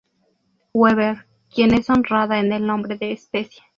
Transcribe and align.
Weber, 0.73 1.27
quien 1.53 1.75
es 1.75 1.87
honrada 1.87 2.39
en 2.39 2.51
el 2.51 2.65
nombre 2.65 2.97
de 2.97 3.11
especie. 3.11 3.61